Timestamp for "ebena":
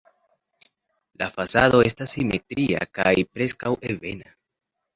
3.95-4.37